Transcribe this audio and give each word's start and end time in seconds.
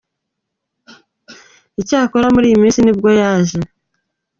Icyakora 1.81 2.27
muri 2.33 2.45
iyi 2.49 2.57
minsi 2.61 2.79
ni 2.81 2.93
bwo 2.97 3.09
yaje. 3.19 3.59